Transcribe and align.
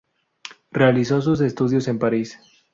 Realizó 0.71 1.21
sus 1.21 1.41
estudios 1.41 1.87
en 1.87 1.99
París. 1.99 2.39